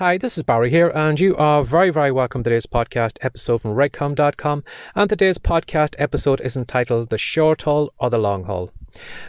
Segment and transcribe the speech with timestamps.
[0.00, 3.60] Hi, this is Barry here, and you are very, very welcome to today's podcast episode
[3.60, 4.64] from WriteCome.com.
[4.94, 8.70] And today's podcast episode is entitled The Short Haul or the Long Haul.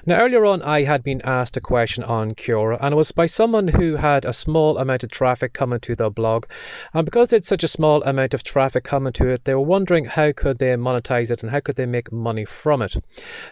[0.08, 3.28] Now, earlier on, I had been asked a question on Quora, and it was by
[3.28, 6.46] someone who had a small amount of traffic coming to their blog.
[6.94, 9.62] And because they had such a small amount of traffic coming to it, they were
[9.62, 12.96] wondering how could they monetize it and how could they make money from it.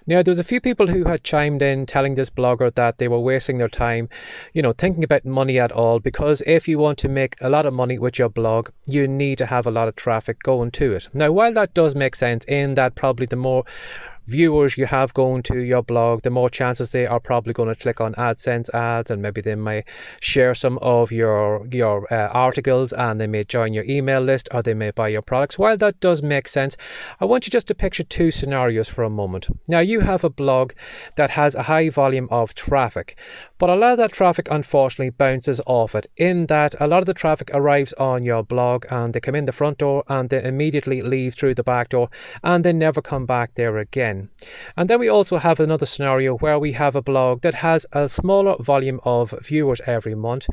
[0.08, 3.08] Now, there was a few people who had chimed in telling this blogger that they
[3.08, 4.10] were wasting their time,
[4.54, 7.66] you know, thinking about money at all, because if you want to make a lot
[7.66, 10.94] of money with your blog, you need to have a lot of traffic going to
[10.94, 11.08] it.
[11.14, 13.66] Now, while that does make sense in that probably the more
[14.30, 17.82] viewers you have going to your blog, the more chances they are probably going to
[17.82, 19.84] click on AdSense ads, and maybe they may
[20.22, 24.62] share some of your your uh, articles, and they may join your email list, or
[24.62, 25.58] they may buy your products.
[25.58, 26.78] While that does make sense,
[27.20, 29.48] I want you just to picture two scenarios for a moment.
[29.68, 30.74] Now you have a blog
[31.16, 33.18] that has a high volume of traffic,
[33.58, 36.06] but a lot of that traffic unfortunately bounces off it.
[36.18, 39.46] In that a lot of the traffic arrives on your blog, and they come in
[39.46, 42.10] the front door, and they immediately leave through the back door,
[42.44, 44.19] and they never come back there again.
[44.76, 48.10] And then we also have another scenario where we have a blog that has a
[48.10, 50.48] smaller volume of viewers every month,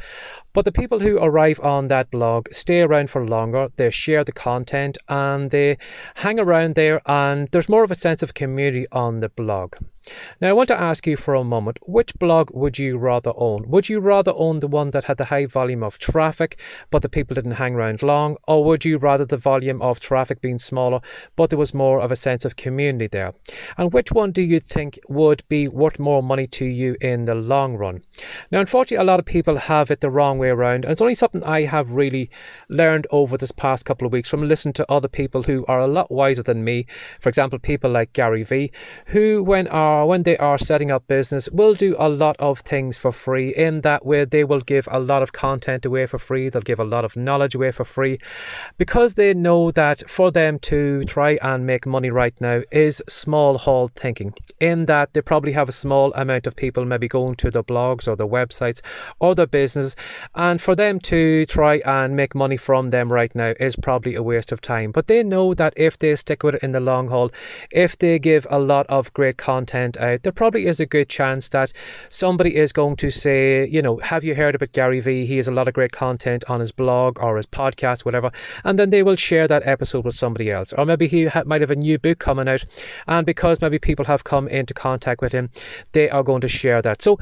[0.52, 4.32] but the people who arrive on that blog stay around for longer, they share the
[4.32, 5.78] content, and they
[6.16, 9.74] hang around there, and there's more of a sense of community on the blog.
[10.40, 13.68] Now, I want to ask you for a moment which blog would you rather own?
[13.68, 16.58] Would you rather own the one that had the high volume of traffic,
[16.90, 20.40] but the people didn't hang around long, or would you rather the volume of traffic
[20.40, 21.00] being smaller,
[21.34, 23.34] but there was more of a sense of community there?
[23.76, 27.34] And which one do you think would be worth more money to you in the
[27.34, 28.02] long run?
[28.52, 31.14] Now, unfortunately, a lot of people have it the wrong way around, and it's only
[31.14, 32.30] something I have really
[32.68, 35.86] learned over this past couple of weeks from listening to other people who are a
[35.86, 36.86] lot wiser than me.
[37.20, 38.70] For example, people like Gary Vee,
[39.06, 42.60] who, when are are when they are setting up business will do a lot of
[42.60, 44.24] things for free in that way.
[44.24, 46.48] They will give a lot of content away for free.
[46.48, 48.18] They'll give a lot of knowledge away for free.
[48.78, 53.58] Because they know that for them to try and make money right now is small
[53.58, 54.34] haul thinking.
[54.60, 58.08] In that they probably have a small amount of people maybe going to their blogs
[58.08, 58.80] or their websites
[59.20, 59.94] or their business.
[60.34, 64.22] And for them to try and make money from them right now is probably a
[64.22, 64.90] waste of time.
[64.92, 67.30] But they know that if they stick with it in the long haul
[67.70, 71.08] if they give a lot of great content content out, there probably is a good
[71.08, 71.72] chance that
[72.08, 75.26] somebody is going to say, you know, have you heard about Gary Vee?
[75.26, 78.30] He has a lot of great content on his blog or his podcast, whatever.
[78.64, 80.72] And then they will share that episode with somebody else.
[80.72, 82.64] Or maybe he ha- might have a new book coming out.
[83.06, 85.50] And because maybe people have come into contact with him,
[85.92, 87.02] they are going to share that.
[87.02, 87.18] So,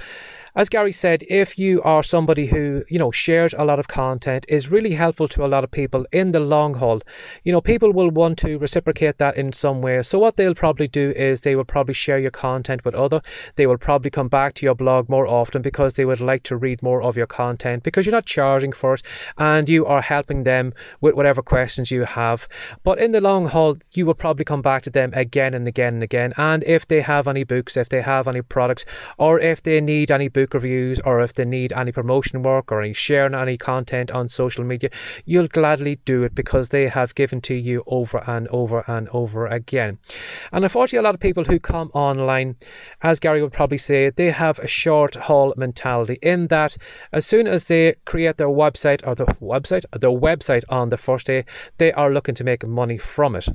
[0.56, 4.46] as Gary said, if you are somebody who, you know, shares a lot of content,
[4.48, 7.02] is really helpful to a lot of people in the long haul,
[7.42, 10.00] you know, people will want to reciprocate that in some way.
[10.04, 13.20] So what they'll probably do is they will probably share your content with other.
[13.56, 16.56] They will probably come back to your blog more often because they would like to
[16.56, 19.02] read more of your content because you're not charging for it
[19.36, 22.46] and you are helping them with whatever questions you have.
[22.84, 25.94] But in the long haul, you will probably come back to them again and again
[25.94, 26.32] and again.
[26.36, 28.84] And if they have any books, if they have any products,
[29.18, 32.70] or if they need any books, book reviews or if they need any promotion work
[32.70, 34.90] or any sharing any content on social media,
[35.24, 39.46] you'll gladly do it because they have given to you over and over and over
[39.46, 39.98] again.
[40.52, 42.56] And unfortunately, a lot of people who come online,
[43.02, 46.76] as Gary would probably say, they have a short haul mentality in that
[47.12, 51.26] as soon as they create their website or the website, their website on the first
[51.26, 51.44] day,
[51.78, 53.48] they are looking to make money from it.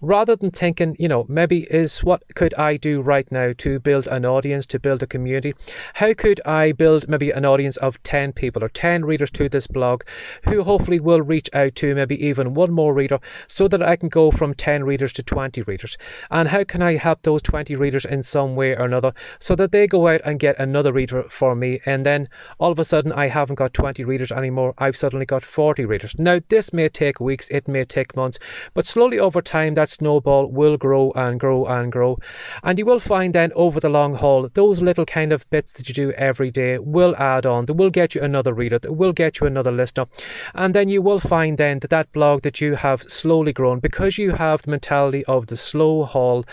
[0.00, 4.06] Rather than thinking, you know, maybe is what could I do right now to build
[4.08, 5.54] an audience, to build a community?
[5.94, 9.50] How could could I build maybe an audience of 10 people or 10 readers to
[9.50, 10.02] this blog
[10.44, 14.08] who hopefully will reach out to maybe even one more reader so that I can
[14.08, 15.98] go from 10 readers to 20 readers?
[16.30, 19.72] And how can I help those 20 readers in some way or another so that
[19.72, 21.82] they go out and get another reader for me?
[21.84, 24.72] And then all of a sudden, I haven't got 20 readers anymore.
[24.78, 26.14] I've suddenly got 40 readers.
[26.16, 28.38] Now, this may take weeks, it may take months,
[28.72, 32.16] but slowly over time, that snowball will grow and grow and grow.
[32.62, 35.88] And you will find then over the long haul, those little kind of bits that
[35.88, 37.66] you do every day will add on.
[37.66, 38.78] That will get you another reader.
[38.78, 40.06] That will get you another listener.
[40.54, 44.18] And then you will find then that that blog that you have slowly grown because
[44.18, 46.44] you have the mentality of the slow haul,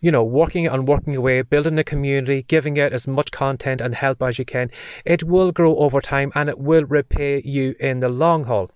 [0.00, 3.94] you know, working and working away, building a community, giving it as much content and
[3.94, 4.70] help as you can.
[5.04, 8.70] It will grow over time and it will repay you in the long haul.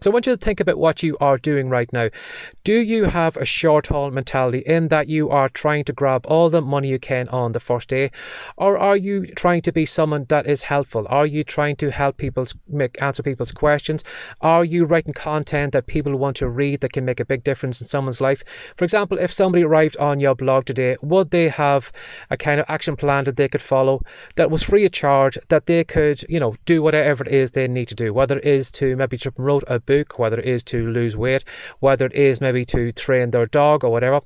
[0.00, 2.08] So I want you to think about what you are doing right now.
[2.62, 6.50] Do you have a short haul mentality in that you are trying to grab all
[6.50, 8.12] the money you can on the first day?
[8.56, 11.04] Or are you trying to be someone that is helpful?
[11.10, 14.04] Are you trying to help people make answer people's questions?
[14.40, 17.80] Are you writing content that people want to read that can make a big difference
[17.80, 18.44] in someone's life?
[18.76, 21.90] For example, if somebody arrived on your blog today, would they have
[22.30, 24.02] a kind of action plan that they could follow
[24.36, 27.66] that was free of charge, that they could, you know, do whatever it is they
[27.66, 30.62] need to do, whether it is to maybe to promote a book, whether it is
[30.64, 31.44] to lose weight,
[31.80, 34.20] whether it is maybe to train their dog or whatever.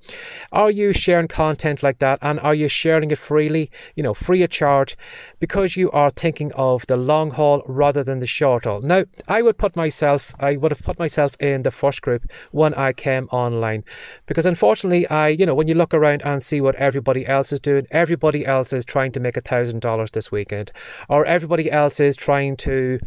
[0.53, 4.43] Are you sharing content like that and are you sharing it freely, you know, free
[4.43, 4.97] of charge
[5.41, 8.81] because you are thinking of the long haul rather than the short haul?
[8.81, 12.75] Now, I would put myself, I would have put myself in the first group when
[12.75, 13.85] I came online
[14.27, 17.61] because unfortunately, I, you know, when you look around and see what everybody else is
[17.61, 20.73] doing, everybody else is trying to make a thousand dollars this weekend,
[21.09, 22.99] or everybody else is trying to,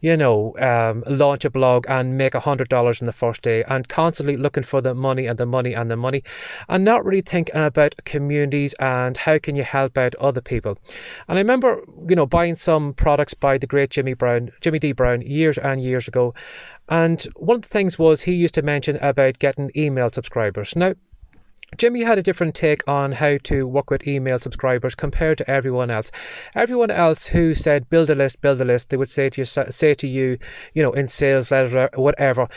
[0.00, 3.62] you know, um, launch a blog and make a hundred dollars in the first day
[3.68, 6.24] and constantly looking for the money and the money and the money
[6.68, 10.76] and not really thinking about communities and how can you help out other people.
[11.28, 14.92] And I remember, you know, buying some products by the great Jimmy Brown, Jimmy D
[14.92, 16.34] Brown years and years ago.
[16.88, 20.74] And one of the things was he used to mention about getting email subscribers.
[20.74, 20.94] Now,
[21.76, 25.90] Jimmy had a different take on how to work with email subscribers compared to everyone
[25.90, 26.10] else.
[26.54, 29.44] Everyone else who said build a list, build a list, they would say to you,
[29.44, 30.38] say to you,
[30.72, 32.48] you know, in sales letter whatever,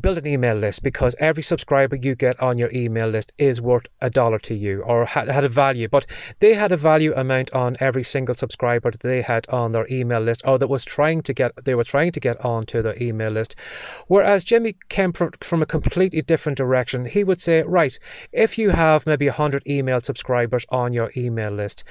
[0.00, 3.86] build an email list because every subscriber you get on your email list is worth
[4.00, 6.06] a dollar to you or had, had a value but
[6.40, 10.20] they had a value amount on every single subscriber that they had on their email
[10.20, 13.30] list or that was trying to get they were trying to get onto their email
[13.30, 13.56] list.
[14.06, 17.06] Whereas jimmy came from, from a completely different direction.
[17.06, 17.98] He would say right
[18.32, 21.82] if you have maybe 100 email subscribers on your email list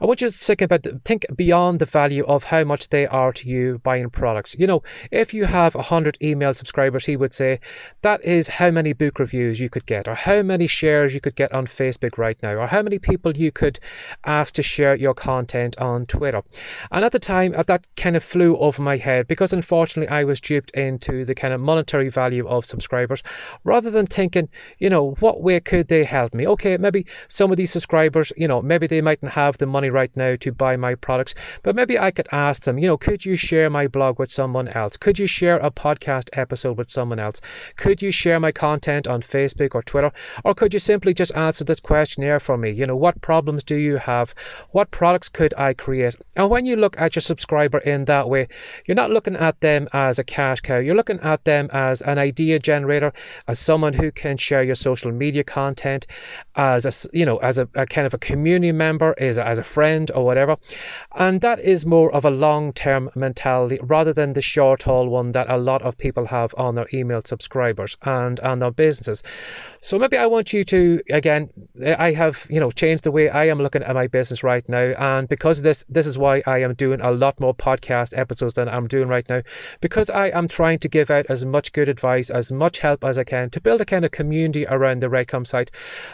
[0.00, 3.32] i want you to think about think beyond the value of how much they are
[3.32, 4.54] to you buying products.
[4.58, 7.60] You know if you have 100 email subscribers he would say
[8.02, 11.36] that is how many book reviews you could get, or how many shares you could
[11.36, 13.78] get on Facebook right now, or how many people you could
[14.24, 16.42] ask to share your content on Twitter.
[16.90, 20.24] And at the time, uh, that kind of flew over my head because unfortunately I
[20.24, 23.22] was duped into the kind of monetary value of subscribers
[23.64, 24.48] rather than thinking,
[24.78, 26.46] you know, what way could they help me?
[26.46, 30.10] Okay, maybe some of these subscribers, you know, maybe they mightn't have the money right
[30.16, 33.36] now to buy my products, but maybe I could ask them, you know, could you
[33.36, 34.96] share my blog with someone else?
[34.96, 37.27] Could you share a podcast episode with someone else?
[37.76, 40.12] Could you share my content on Facebook or Twitter?
[40.44, 42.70] Or could you simply just answer this questionnaire for me?
[42.70, 44.34] You know, what problems do you have?
[44.70, 46.16] What products could I create?
[46.36, 48.48] And when you look at your subscriber in that way,
[48.86, 50.78] you're not looking at them as a cash cow.
[50.78, 53.12] You're looking at them as an idea generator,
[53.46, 56.06] as someone who can share your social media content,
[56.56, 59.58] as a, you know, as a, a kind of a community member, as a, as
[59.58, 60.56] a friend or whatever.
[61.16, 65.56] And that is more of a long-term mentality rather than the short-haul one that a
[65.56, 69.22] lot of people have on their email subscribers and and their businesses.
[69.80, 71.50] So maybe I want you to again,
[71.98, 74.94] I have you know changed the way I am looking at my business right now,
[74.98, 78.54] and because of this, this is why I am doing a lot more podcast episodes
[78.54, 79.42] than I'm doing right now,
[79.80, 83.18] because I am trying to give out as much good advice, as much help as
[83.18, 85.70] I can to build a kind of community around the WriteCome site,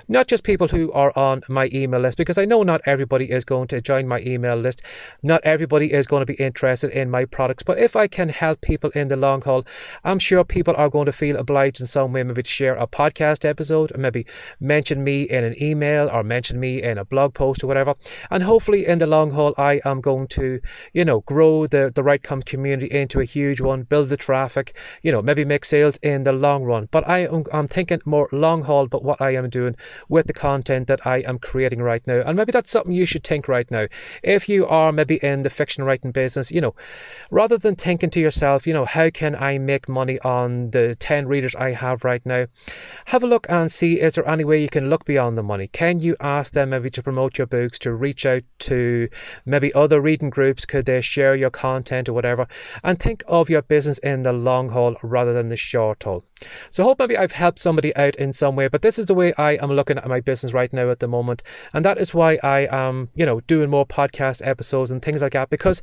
[0.09, 3.45] not just people who are on my email list, because I know not everybody is
[3.45, 4.83] going to join my email list,
[5.23, 8.61] not everybody is going to be interested in my products, but if I can help
[8.61, 9.65] people in the long haul,
[10.05, 12.87] I'm sure people are going to feel obliged in some way, maybe to share a
[12.87, 14.25] podcast episode, or maybe
[14.61, 17.97] mention me in an email or mention me in a blog post or whatever.
[18.31, 20.61] And hopefully, in the long haul, I am going to,
[20.93, 25.11] you know, grow the, the WriteCome community into a huge one, build the traffic, you
[25.11, 26.89] know, maybe make sales in the long run.
[26.93, 29.75] But I am I'm thinking more long haul, but what I am doing
[30.09, 32.23] with the content that I am creating right now.
[32.25, 33.87] And maybe that's something you should think right now.
[34.23, 36.75] If you are maybe in the fiction writing business, you know,
[37.31, 41.27] rather than thinking to yourself, you know, how can I make money on the 10
[41.29, 42.47] readers I have right now,
[43.07, 45.69] have a look and see is there any way you can look beyond the money?
[45.69, 49.09] Can you ask them maybe to promote your books, to reach out to
[49.47, 50.67] maybe other reading groups?
[50.67, 52.47] Could they share your content or whatever?
[52.83, 56.25] And think of your business in the long haul rather than the short haul.
[56.71, 59.15] So I hope maybe I've helped somebody out in some way, but this is the
[59.15, 61.43] way I am looking at my business right now at the moment.
[61.73, 65.33] And that is why I am, you know, doing more podcast episodes and things like
[65.33, 65.81] that because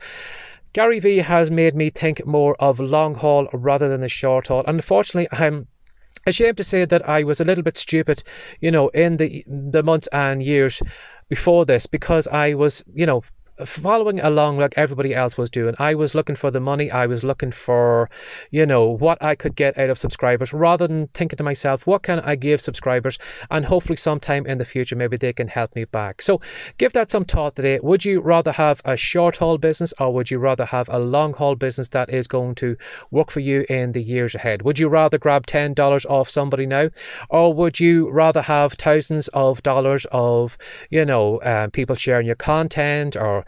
[0.73, 4.63] Gary Vee has made me think more of long haul rather than the short haul.
[4.67, 5.67] Unfortunately, I'm
[6.25, 8.23] ashamed to say that I was a little bit stupid,
[8.59, 10.81] you know, in the the months and years
[11.27, 13.23] before this because I was, you know,
[13.65, 15.75] following along like everybody else was doing.
[15.79, 16.91] I was looking for the money.
[16.91, 18.09] I was looking for,
[18.49, 22.03] you know, what I could get out of subscribers rather than thinking to myself, what
[22.03, 23.17] can I give subscribers?
[23.49, 26.21] And hopefully sometime in the future, maybe they can help me back.
[26.21, 26.41] So
[26.77, 27.79] give that some thought today.
[27.81, 31.33] Would you rather have a short haul business or would you rather have a long
[31.33, 32.77] haul business that is going to
[33.11, 34.61] work for you in the years ahead?
[34.63, 36.89] Would you rather grab $10 off somebody now
[37.29, 40.57] or would you rather have thousands of dollars of,
[40.89, 43.45] you know, uh, people sharing your content or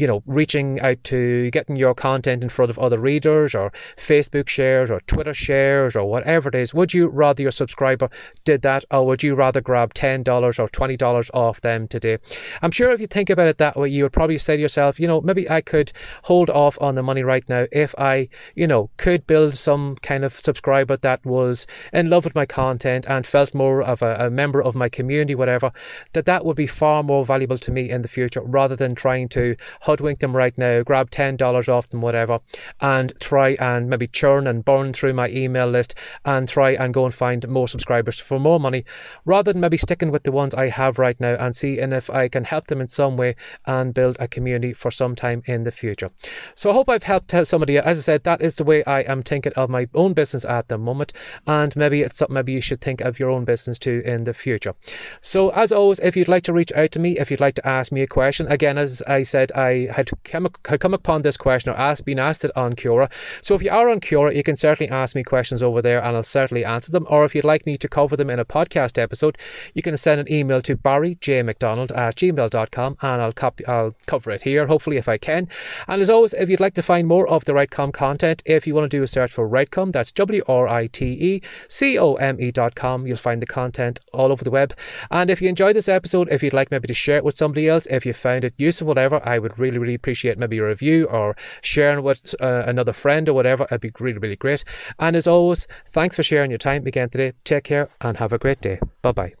[0.00, 3.70] you know, reaching out to getting your content in front of other readers or
[4.08, 8.08] Facebook shares or Twitter shares or whatever it is, would you rather your subscriber
[8.46, 12.16] did that or would you rather grab $10 or $20 off them today?
[12.62, 14.98] I'm sure if you think about it that way, you would probably say to yourself,
[14.98, 15.92] you know, maybe I could
[16.22, 20.24] hold off on the money right now if I, you know, could build some kind
[20.24, 24.30] of subscriber that was in love with my content and felt more of a, a
[24.30, 25.72] member of my community, whatever,
[26.14, 29.28] that that would be far more valuable to me in the future rather than trying
[29.28, 29.56] to
[29.90, 32.38] hoodwink them right now, grab $10 off them, whatever,
[32.80, 35.94] and try and maybe churn and burn through my email list
[36.24, 38.84] and try and go and find more subscribers for more money
[39.24, 42.28] rather than maybe sticking with the ones I have right now and see if I
[42.28, 43.34] can help them in some way
[43.66, 46.10] and build a community for some time in the future.
[46.54, 47.78] So I hope I've helped somebody.
[47.78, 50.68] As I said, that is the way I am thinking of my own business at
[50.68, 51.12] the moment,
[51.46, 54.34] and maybe it's something maybe you should think of your own business too in the
[54.34, 54.74] future.
[55.20, 57.66] So as always, if you'd like to reach out to me, if you'd like to
[57.66, 61.36] ask me a question, again, as I said, I had come, had come upon this
[61.36, 63.10] question or asked, been asked it on Quora.
[63.42, 66.16] So if you are on Quora, you can certainly ask me questions over there and
[66.16, 67.06] I'll certainly answer them.
[67.08, 69.38] Or if you'd like me to cover them in a podcast episode,
[69.74, 74.42] you can send an email to barryjmcdonald at gmail.com and I'll, copy, I'll cover it
[74.42, 75.48] here, hopefully, if I can.
[75.88, 78.74] And as always, if you'd like to find more of the WriteCome content, if you
[78.74, 82.14] want to do a search for WriteCome, that's W R I T E C O
[82.14, 84.74] M E dot com, you'll find the content all over the web.
[85.10, 87.68] And if you enjoyed this episode, if you'd like maybe to share it with somebody
[87.68, 90.64] else, if you found it useful, whatever, I would really, really really appreciate maybe a
[90.64, 93.64] review or sharing with uh, another friend or whatever.
[93.64, 94.64] It'd be really, really great.
[94.98, 97.32] And as always, thanks for sharing your time again today.
[97.44, 98.80] Take care and have a great day.
[99.02, 99.34] Bye bye.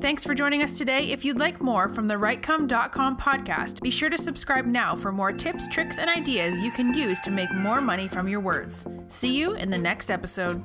[0.00, 1.10] Thanks for joining us today.
[1.10, 5.32] If you'd like more from the WriteCome.com podcast, be sure to subscribe now for more
[5.32, 8.86] tips, tricks, and ideas you can use to make more money from your words.
[9.08, 10.62] See you in the next episode.